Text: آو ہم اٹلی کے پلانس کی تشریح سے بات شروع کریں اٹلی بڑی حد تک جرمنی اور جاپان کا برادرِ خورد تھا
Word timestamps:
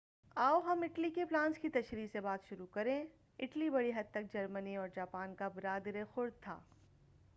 آو 0.37 0.59
ہم 0.65 0.81
اٹلی 0.81 1.09
کے 1.09 1.25
پلانس 1.25 1.57
کی 1.57 1.69
تشریح 1.69 2.07
سے 2.11 2.19
بات 2.19 2.47
شروع 2.49 2.65
کریں 2.71 3.03
اٹلی 3.39 3.69
بڑی 3.69 3.91
حد 3.95 4.11
تک 4.11 4.33
جرمنی 4.33 4.75
اور 4.75 4.87
جاپان 4.95 5.35
کا 5.35 5.47
برادرِ 5.47 6.03
خورد 6.13 6.41
تھا 6.41 6.59